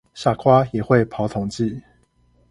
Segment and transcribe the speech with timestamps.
[0.15, 1.79] 傻瓜也會跑統計